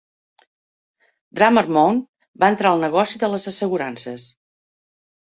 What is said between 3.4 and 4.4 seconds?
assegurances.